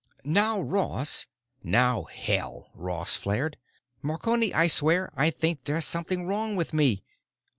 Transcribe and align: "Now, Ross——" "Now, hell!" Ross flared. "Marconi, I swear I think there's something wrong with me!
"Now, 0.23 0.59
Ross——" 0.59 1.27
"Now, 1.61 2.05
hell!" 2.05 2.71
Ross 2.73 3.15
flared. 3.15 3.57
"Marconi, 4.01 4.51
I 4.51 4.65
swear 4.67 5.11
I 5.15 5.29
think 5.29 5.65
there's 5.65 5.85
something 5.85 6.25
wrong 6.25 6.55
with 6.55 6.73
me! 6.73 7.03